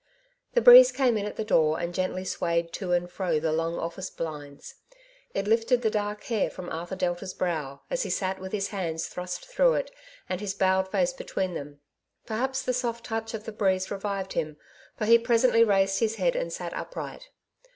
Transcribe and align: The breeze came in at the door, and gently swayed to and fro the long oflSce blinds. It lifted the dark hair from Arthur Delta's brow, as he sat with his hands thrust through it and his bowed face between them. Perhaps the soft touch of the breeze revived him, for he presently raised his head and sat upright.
The 0.53 0.61
breeze 0.61 0.91
came 0.91 1.15
in 1.15 1.27
at 1.27 1.35
the 1.35 1.43
door, 1.45 1.79
and 1.79 1.93
gently 1.93 2.25
swayed 2.25 2.73
to 2.73 2.91
and 2.91 3.07
fro 3.07 3.39
the 3.39 3.51
long 3.51 3.75
oflSce 3.75 4.17
blinds. 4.17 4.73
It 5.35 5.45
lifted 5.45 5.83
the 5.83 5.91
dark 5.91 6.23
hair 6.23 6.49
from 6.49 6.71
Arthur 6.71 6.95
Delta's 6.95 7.35
brow, 7.35 7.83
as 7.87 8.01
he 8.01 8.09
sat 8.09 8.39
with 8.39 8.51
his 8.51 8.69
hands 8.69 9.05
thrust 9.07 9.45
through 9.47 9.75
it 9.75 9.91
and 10.27 10.41
his 10.41 10.55
bowed 10.55 10.87
face 10.91 11.13
between 11.13 11.53
them. 11.53 11.81
Perhaps 12.25 12.63
the 12.63 12.73
soft 12.73 13.05
touch 13.05 13.35
of 13.35 13.43
the 13.43 13.51
breeze 13.51 13.91
revived 13.91 14.33
him, 14.33 14.57
for 14.97 15.05
he 15.05 15.19
presently 15.19 15.63
raised 15.63 15.99
his 15.99 16.15
head 16.15 16.35
and 16.35 16.51
sat 16.51 16.73
upright. 16.73 17.29